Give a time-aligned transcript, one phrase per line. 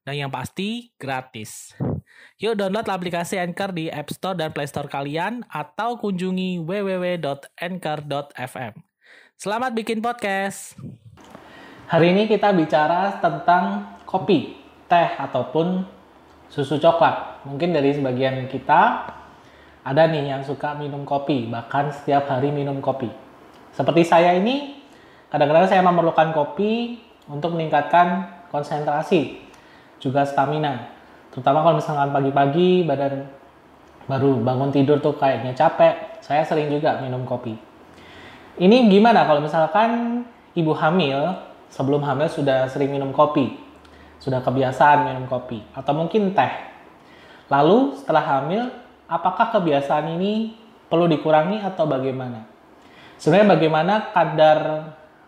[0.00, 1.76] Dan yang pasti, gratis.
[2.40, 8.72] Yuk download aplikasi Anchor di App Store dan Play Store kalian atau kunjungi www.anchor.fm.
[9.36, 10.72] Selamat bikin podcast.
[11.92, 14.56] Hari ini kita bicara tentang kopi,
[14.88, 15.84] teh ataupun
[16.48, 17.44] susu coklat.
[17.44, 19.04] Mungkin dari sebagian kita
[19.84, 23.12] ada nih yang suka minum kopi, bahkan setiap hari minum kopi.
[23.76, 24.80] Seperti saya ini,
[25.28, 26.96] kadang-kadang saya memerlukan kopi
[27.28, 29.49] untuk meningkatkan konsentrasi,
[30.00, 30.90] juga stamina.
[31.30, 33.28] Terutama kalau misalkan pagi-pagi badan
[34.10, 37.54] baru bangun tidur tuh kayaknya capek, saya sering juga minum kopi.
[38.58, 40.24] Ini gimana kalau misalkan
[40.58, 41.38] ibu hamil
[41.70, 43.54] sebelum hamil sudah sering minum kopi,
[44.18, 46.50] sudah kebiasaan minum kopi, atau mungkin teh.
[47.46, 48.74] Lalu setelah hamil,
[49.06, 50.58] apakah kebiasaan ini
[50.90, 52.50] perlu dikurangi atau bagaimana?
[53.20, 54.58] Sebenarnya bagaimana kadar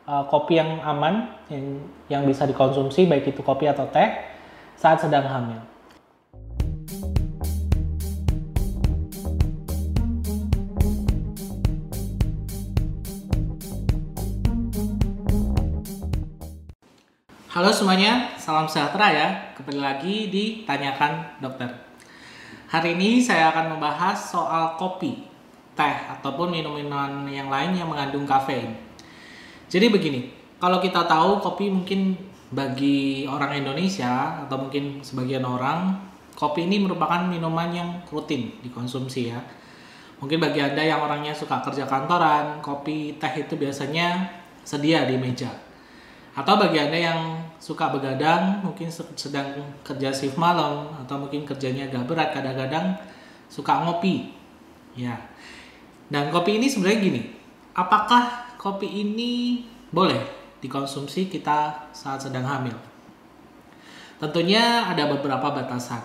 [0.08, 1.64] uh, kopi yang aman yang,
[2.10, 4.31] yang bisa dikonsumsi baik itu kopi atau teh
[4.76, 5.60] saat sedang hamil?
[17.52, 19.28] Halo semuanya, salam sejahtera ya.
[19.52, 21.68] Kembali lagi di Tanyakan Dokter.
[22.72, 25.28] Hari ini saya akan membahas soal kopi,
[25.76, 28.72] teh, ataupun minum-minuman yang lain yang mengandung kafein.
[29.68, 32.16] Jadi begini, kalau kita tahu kopi mungkin
[32.52, 35.96] bagi orang Indonesia atau mungkin sebagian orang,
[36.36, 39.40] kopi ini merupakan minuman yang rutin dikonsumsi ya.
[40.20, 44.30] Mungkin bagi Anda yang orangnya suka kerja kantoran, kopi, teh itu biasanya
[44.62, 45.50] sedia di meja
[46.32, 47.20] atau bagi Anda yang
[47.60, 49.52] suka begadang, mungkin sedang
[49.84, 52.96] kerja shift malam atau mungkin kerjanya agak berat, kadang-kadang
[53.52, 54.32] suka ngopi.
[54.96, 55.20] Ya.
[56.08, 57.22] Dan kopi ini sebenarnya gini,
[57.76, 59.60] apakah kopi ini
[59.92, 62.78] boleh dikonsumsi kita saat sedang hamil?
[64.22, 66.00] Tentunya ada beberapa batasan.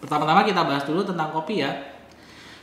[0.00, 1.70] Pertama-tama kita bahas dulu tentang kopi ya.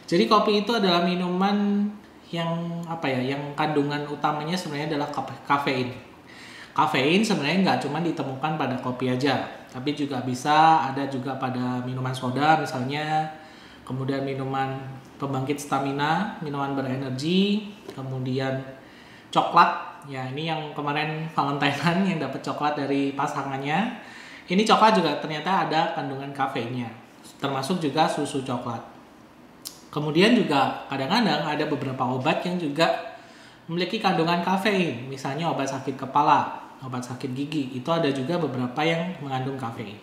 [0.10, 1.86] Jadi kopi itu adalah minuman
[2.34, 5.08] yang apa ya, yang kandungan utamanya sebenarnya adalah
[5.48, 6.08] kafein
[6.78, 12.14] Kafein sebenarnya nggak cuma ditemukan pada kopi aja, tapi juga bisa ada juga pada minuman
[12.14, 13.26] soda misalnya,
[13.82, 14.78] kemudian minuman
[15.18, 18.62] pembangkit stamina, minuman berenergi, kemudian
[19.34, 19.97] coklat.
[20.08, 24.00] Ya ini yang kemarin Valentinean yang dapat coklat dari pasangannya.
[24.48, 26.88] Ini coklat juga ternyata ada kandungan kafeinnya,
[27.36, 28.80] termasuk juga susu coklat.
[29.92, 32.88] Kemudian juga kadang-kadang ada beberapa obat yang juga
[33.68, 39.20] memiliki kandungan kafein, misalnya obat sakit kepala, obat sakit gigi itu ada juga beberapa yang
[39.20, 40.00] mengandung kafein.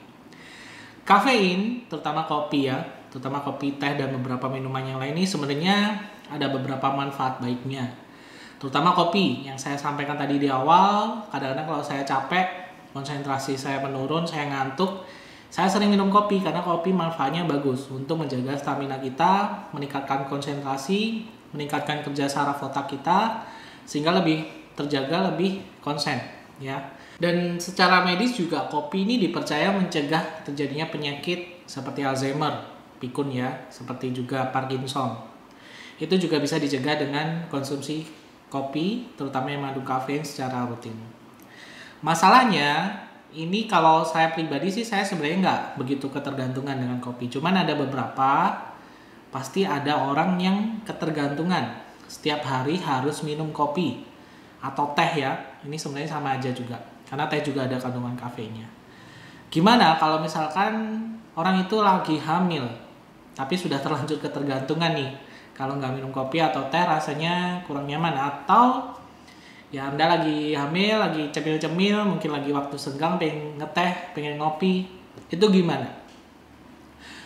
[1.08, 5.96] Kafein, terutama kopi ya, terutama kopi, teh dan beberapa minuman yang lain ini sebenarnya
[6.28, 8.03] ada beberapa manfaat baiknya.
[8.64, 14.24] Terutama kopi yang saya sampaikan tadi di awal, kadang-kadang kalau saya capek, konsentrasi saya menurun,
[14.24, 15.04] saya ngantuk,
[15.52, 22.00] saya sering minum kopi karena kopi manfaatnya bagus untuk menjaga stamina kita, meningkatkan konsentrasi, meningkatkan
[22.08, 23.44] kerja saraf otak kita
[23.84, 26.16] sehingga lebih terjaga, lebih konsen
[26.56, 26.80] ya.
[27.20, 32.64] Dan secara medis juga kopi ini dipercaya mencegah terjadinya penyakit seperti Alzheimer,
[32.96, 35.20] pikun ya, seperti juga Parkinson.
[36.00, 38.23] Itu juga bisa dicegah dengan konsumsi
[38.54, 40.94] kopi, terutama yang mengandung kafein secara rutin.
[42.06, 43.02] Masalahnya,
[43.34, 47.26] ini kalau saya pribadi sih saya sebenarnya nggak begitu ketergantungan dengan kopi.
[47.26, 48.54] Cuman ada beberapa,
[49.34, 51.82] pasti ada orang yang ketergantungan.
[52.06, 54.14] Setiap hari harus minum kopi
[54.64, 55.36] atau teh ya
[55.68, 58.64] ini sebenarnya sama aja juga karena teh juga ada kandungan kafeinnya
[59.52, 61.04] gimana kalau misalkan
[61.36, 62.64] orang itu lagi hamil
[63.36, 65.12] tapi sudah terlanjur ketergantungan nih
[65.54, 68.12] kalau nggak minum kopi atau teh rasanya kurang nyaman.
[68.12, 68.94] Atau
[69.70, 74.86] ya anda lagi hamil lagi cemil-cemil mungkin lagi waktu senggang pengen ngeteh pengen ngopi.
[75.30, 75.86] Itu gimana?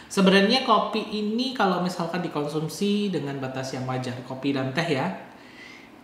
[0.08, 5.08] Sebenarnya kopi ini kalau misalkan dikonsumsi dengan batas yang wajar kopi dan teh ya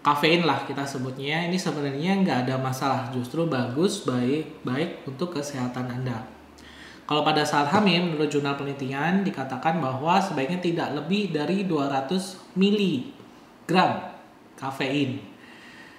[0.04, 1.44] kafein lah kita sebutnya.
[1.48, 6.34] Ini sebenarnya nggak ada masalah justru bagus baik baik untuk kesehatan anda
[7.04, 13.72] kalau pada saat hamil menurut jurnal penelitian dikatakan bahwa sebaiknya tidak lebih dari 200 mg
[14.56, 15.20] kafein.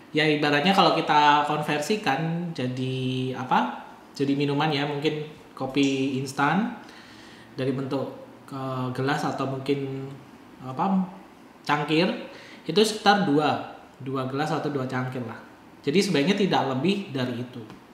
[0.10, 3.86] Ya ibaratnya kalau kita konversikan jadi apa?
[4.18, 6.74] Jadi minuman ya mungkin kopi instan
[7.54, 8.10] dari bentuk
[8.50, 10.10] uh, gelas atau mungkin
[10.66, 11.06] apa
[11.68, 12.10] cangkir
[12.66, 15.38] itu sekitar dua dua gelas atau dua cangkir lah.
[15.86, 17.85] Jadi sebaiknya tidak lebih dari itu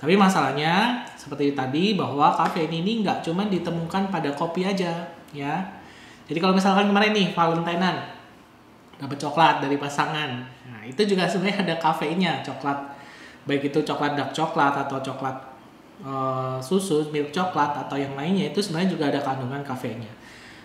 [0.00, 5.54] tapi masalahnya seperti tadi bahwa kafein ini nggak cuma ditemukan pada kopi aja ya
[6.24, 7.96] jadi kalau misalkan kemarin nih Valentinean
[8.98, 10.30] dapat coklat dari pasangan
[10.68, 12.78] nah itu juga sebenarnya ada kafeinnya coklat
[13.44, 15.36] baik itu coklat dark coklat atau coklat
[16.02, 20.10] uh, susu milk coklat atau yang lainnya itu sebenarnya juga ada kandungan kafeinnya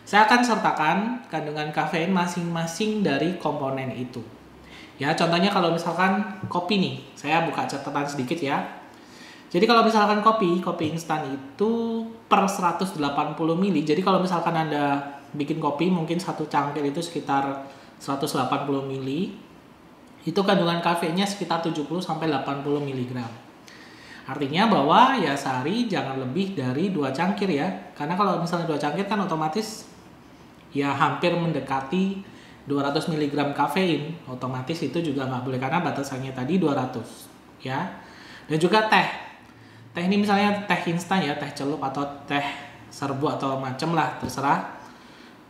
[0.10, 0.98] saya akan sertakan
[1.30, 4.26] kandungan kafein masing-masing dari komponen itu.
[4.98, 8.58] Ya, contohnya kalau misalkan kopi nih, saya buka catatan sedikit ya.
[9.50, 13.02] Jadi kalau misalkan kopi, kopi instan itu per 180
[13.34, 13.78] ml.
[13.82, 15.02] Jadi kalau misalkan Anda
[15.34, 17.66] bikin kopi mungkin satu cangkir itu sekitar
[17.98, 19.10] 180 ml.
[20.22, 23.14] Itu kandungan kafeinnya sekitar 70 sampai 80 mg.
[24.30, 27.66] Artinya bahwa ya sehari jangan lebih dari dua cangkir ya.
[27.98, 29.90] Karena kalau misalnya dua cangkir kan otomatis
[30.70, 32.22] ya hampir mendekati
[32.70, 37.90] 200 mg kafein otomatis itu juga nggak boleh karena batasannya tadi 200 ya
[38.46, 39.29] dan juga teh
[40.00, 42.48] teh ini misalnya teh instan ya teh celup atau teh
[42.88, 44.80] serbu atau macem lah terserah.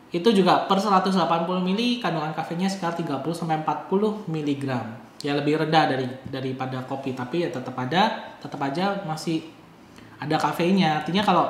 [0.10, 1.14] Itu juga per 180
[1.46, 4.66] ml kandungan kafeinnya sekitar 30 sampai 40 mg
[5.22, 9.46] ya lebih rendah dari daripada kopi tapi ya tetap ada tetap aja masih
[10.18, 11.06] ada kafeinnya.
[11.06, 11.46] Artinya kalau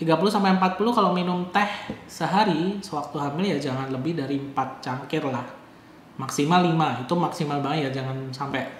[0.00, 1.68] 30 sampai 40 kalau minum teh
[2.08, 5.44] sehari sewaktu hamil ya jangan lebih dari 4 cangkir lah.
[6.16, 8.79] Maksimal 5, itu maksimal banget ya jangan sampai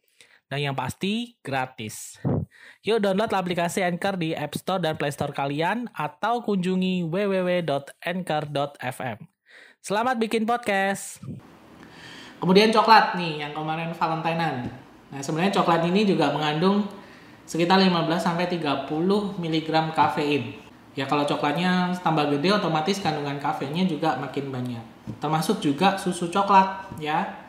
[0.51, 2.19] Dan yang pasti, gratis.
[2.83, 7.71] Yuk download aplikasi Anchor di App Store dan Play Store kalian atau kunjungi www.anchor.fm.
[9.79, 11.23] Selamat bikin podcast.
[12.43, 14.67] Kemudian coklat nih yang kemarin Valentinean.
[15.07, 16.83] Nah, sebenarnya coklat ini juga mengandung
[17.47, 18.91] sekitar 15 sampai 30
[19.39, 20.59] mg kafein.
[20.99, 24.83] Ya kalau coklatnya tambah gede otomatis kandungan kafeinnya juga makin banyak.
[25.23, 27.39] Termasuk juga susu coklat ya.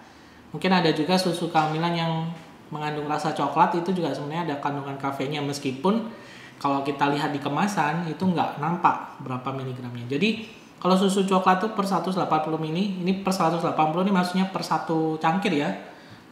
[0.54, 2.30] Mungkin ada juga susu kehamilan yang
[2.72, 6.08] mengandung rasa coklat itu juga sebenarnya ada kandungan kafeinnya meskipun
[6.56, 10.08] kalau kita lihat di kemasan itu nggak nampak berapa miligramnya.
[10.08, 10.48] Jadi
[10.80, 12.18] kalau susu coklat itu per 180
[12.58, 13.70] mili, ini per 180
[14.02, 15.70] ini maksudnya per satu cangkir ya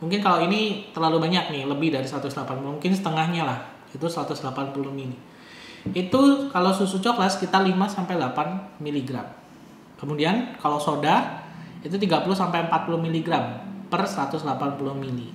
[0.00, 2.32] Mungkin kalau ini terlalu banyak nih, lebih dari 180,
[2.64, 3.60] mungkin setengahnya lah.
[3.92, 5.16] Itu 180 mili.
[5.92, 9.10] Itu kalau susu coklat sekitar 5 sampai 8 mg.
[10.00, 11.44] Kemudian kalau soda
[11.84, 13.28] itu 30 sampai 40 mg
[13.92, 14.40] per 180
[14.96, 15.28] mili.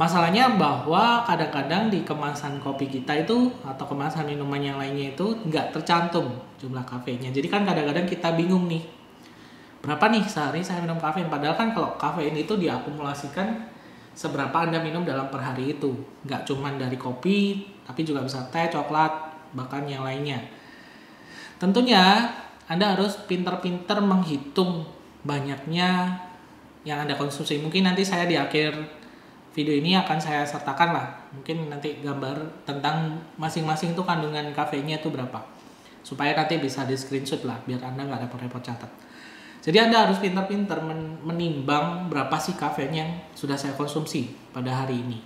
[0.00, 5.76] Masalahnya bahwa kadang-kadang di kemasan kopi kita itu atau kemasan minuman yang lainnya itu nggak
[5.76, 7.28] tercantum jumlah kafeinnya.
[7.28, 8.80] Jadi kan kadang-kadang kita bingung nih
[9.82, 11.28] berapa nih sehari saya minum kafein.
[11.28, 13.68] Padahal kan kalau kafein itu diakumulasikan
[14.16, 15.92] seberapa Anda minum dalam per hari itu.
[16.24, 19.12] Nggak cuma dari kopi, tapi juga bisa teh, coklat,
[19.52, 20.40] bahkan yang lainnya.
[21.60, 22.32] Tentunya
[22.64, 24.88] Anda harus pinter-pinter menghitung
[25.26, 26.16] banyaknya
[26.88, 27.60] yang Anda konsumsi.
[27.60, 29.01] Mungkin nanti saya di akhir
[29.52, 31.06] video ini akan saya sertakan lah.
[31.32, 35.40] Mungkin nanti gambar tentang masing-masing itu kandungan kafeinnya itu berapa.
[36.02, 38.90] Supaya nanti bisa di screenshot lah, biar Anda nggak repot-repot catat.
[39.62, 40.82] Jadi Anda harus pintar-pintar
[41.22, 45.22] menimbang berapa sih kafein yang sudah saya konsumsi pada hari ini.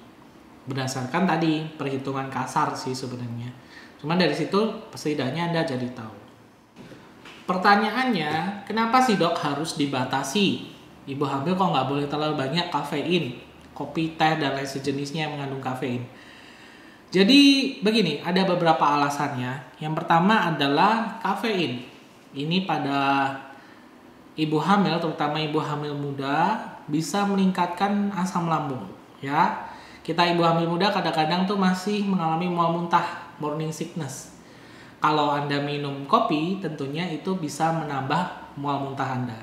[0.69, 3.49] Berdasarkan tadi perhitungan kasar sih sebenarnya.
[3.97, 6.15] Cuma dari situ setidaknya Anda jadi tahu.
[7.47, 10.75] Pertanyaannya, kenapa sih dok harus dibatasi?
[11.07, 13.46] Ibu hamil kok nggak boleh terlalu banyak kafein,
[13.77, 16.09] kopi, teh, dan lain sejenisnya yang mengandung kafein.
[17.13, 17.41] Jadi
[17.85, 19.77] begini, ada beberapa alasannya.
[19.79, 21.85] Yang pertama adalah kafein.
[22.33, 23.31] Ini pada
[24.37, 28.85] ibu hamil terutama ibu hamil muda bisa meningkatkan asam lambung
[29.25, 29.65] ya
[30.05, 34.37] kita ibu hamil muda kadang-kadang tuh masih mengalami mual muntah morning sickness
[35.01, 39.41] kalau anda minum kopi tentunya itu bisa menambah mual muntah anda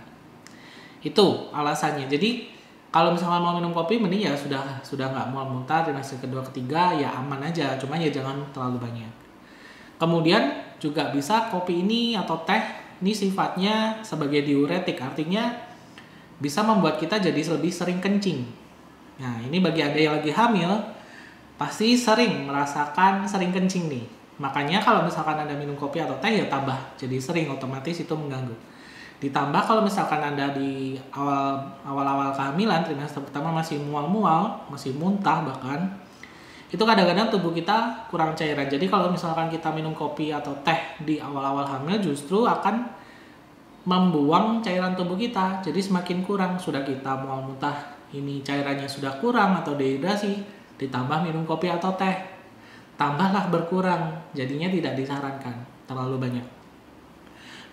[1.02, 2.53] itu alasannya jadi
[2.94, 6.94] kalau misalnya mau minum kopi mending ya sudah sudah nggak mual muntah trimester kedua ketiga
[6.94, 9.12] ya aman aja cuma ya jangan terlalu banyak
[9.98, 15.52] kemudian juga bisa kopi ini atau teh ini sifatnya sebagai diuretik, artinya
[16.40, 18.48] bisa membuat kita jadi lebih sering kencing.
[19.20, 20.72] Nah, ini bagi Anda yang lagi hamil,
[21.60, 24.08] pasti sering merasakan sering kencing nih.
[24.40, 28.56] Makanya kalau misalkan Anda minum kopi atau teh ya tambah jadi sering otomatis itu mengganggu.
[29.24, 35.96] Ditambah kalau misalkan Anda di awal awal-awal kehamilan trimester pertama masih mual-mual, masih muntah bahkan
[36.68, 38.68] itu kadang-kadang tubuh kita kurang cairan.
[38.68, 42.84] Jadi kalau misalkan kita minum kopi atau teh di awal-awal hamil justru akan
[43.88, 45.64] membuang cairan tubuh kita.
[45.64, 50.42] Jadi semakin kurang sudah kita mual muntah ini cairannya sudah kurang atau dehidrasi,
[50.82, 52.28] ditambah minum kopi atau teh,
[53.00, 54.20] tambahlah berkurang.
[54.36, 55.56] Jadinya tidak disarankan
[55.88, 56.63] terlalu banyak.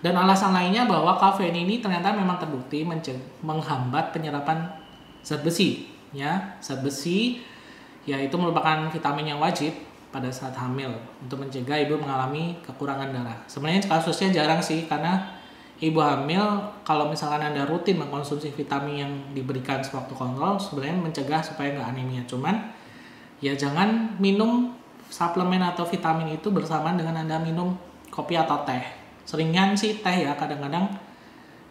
[0.01, 2.81] Dan alasan lainnya bahwa kafein ini ternyata memang terbukti
[3.45, 4.65] menghambat penyerapan
[5.21, 6.57] zat besi, ya.
[6.57, 7.37] Zat besi
[8.09, 9.69] ya itu merupakan vitamin yang wajib
[10.09, 10.91] pada saat hamil
[11.23, 13.37] untuk mencegah ibu mengalami kekurangan darah.
[13.45, 15.21] Sebenarnya kasusnya jarang sih karena
[15.79, 16.41] ibu hamil
[16.83, 22.21] kalau misalkan anda rutin mengkonsumsi vitamin yang diberikan sewaktu kontrol sebenarnya mencegah supaya nggak anemia.
[22.27, 22.57] Cuman
[23.39, 24.73] ya jangan minum
[25.07, 27.77] suplemen atau vitamin itu bersamaan dengan anda minum
[28.11, 29.00] kopi atau teh.
[29.25, 30.89] Seringan sih teh ya kadang-kadang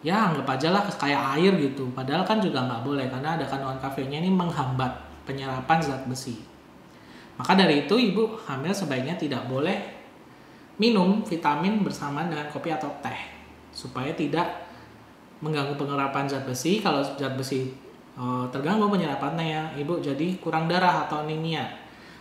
[0.01, 1.89] ya anggap aja lah kayak air gitu.
[1.93, 4.91] Padahal kan juga nggak boleh karena ada kandungan kafeinnya ini menghambat
[5.29, 6.41] penyerapan zat besi.
[7.37, 9.81] Maka dari itu ibu hamil sebaiknya tidak boleh
[10.81, 13.17] minum vitamin bersamaan dengan kopi atau teh
[13.73, 14.49] supaya tidak
[15.41, 16.81] mengganggu penyerapan zat besi.
[16.85, 17.73] Kalau zat besi
[18.17, 21.65] e, terganggu penyerapannya ya ibu jadi kurang darah atau anemia.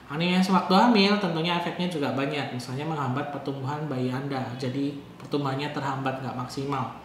[0.09, 4.89] Anemia sewaktu hamil tentunya efeknya juga banyak, misalnya menghambat pertumbuhan bayi Anda, jadi
[5.21, 6.97] pertumbuhannya terhambat nggak maksimal.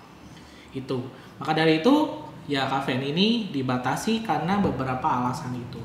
[0.73, 1.05] Itu.
[1.37, 5.81] Maka dari itu ya kafein ini dibatasi karena beberapa alasan itu.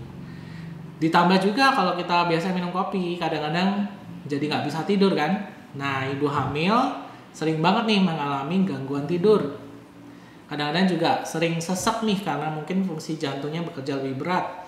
[0.99, 3.87] Ditambah juga kalau kita biasa minum kopi, kadang-kadang
[4.23, 5.47] jadi nggak bisa tidur kan.
[5.75, 6.75] Nah, ibu hamil
[7.35, 9.59] sering banget nih mengalami gangguan tidur.
[10.47, 14.58] Kadang-kadang juga sering sesek nih karena mungkin fungsi jantungnya bekerja lebih berat.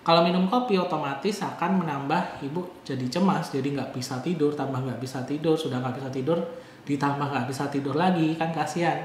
[0.00, 4.96] Kalau minum kopi otomatis akan menambah ibu jadi cemas, jadi nggak bisa tidur, tambah nggak
[4.96, 6.38] bisa tidur, sudah nggak bisa tidur,
[6.88, 8.96] ditambah nggak bisa tidur lagi, kan kasihan.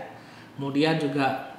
[0.55, 1.51] Kemudian juga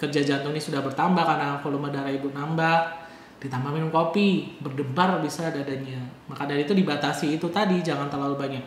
[0.00, 3.00] kerja jantung ini sudah bertambah karena volume darah ibu nambah
[3.40, 6.00] ditambah minum kopi berdebar bisa dadanya.
[6.28, 8.64] Maka dari itu dibatasi itu tadi jangan terlalu banyak.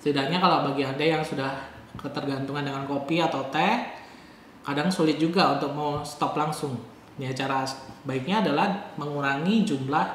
[0.00, 1.52] Setidaknya kalau bagi anda yang sudah
[1.96, 3.80] ketergantungan dengan kopi atau teh
[4.60, 6.76] kadang sulit juga untuk mau stop langsung
[7.20, 7.62] ya cara
[8.02, 10.06] baiknya adalah mengurangi jumlah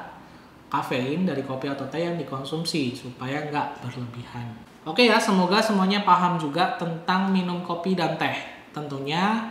[0.69, 4.47] kafein dari kopi atau teh yang dikonsumsi supaya nggak berlebihan.
[4.85, 8.35] Oke ya semoga semuanya paham juga tentang minum kopi dan teh.
[8.69, 9.49] Tentunya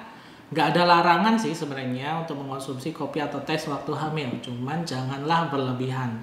[0.48, 4.30] nggak ada larangan sih sebenarnya untuk mengkonsumsi kopi atau teh waktu hamil.
[4.40, 6.14] Cuman janganlah berlebihan.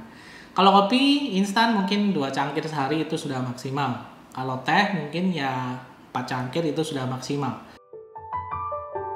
[0.55, 3.99] Kalau kopi instan mungkin dua cangkir sehari itu sudah maksimal.
[4.31, 5.75] Kalau teh mungkin ya
[6.15, 7.59] 4 cangkir itu sudah maksimal.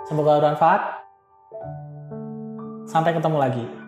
[0.04, 0.99] Semoga bermanfaat
[2.89, 3.78] sampai ketemu lagi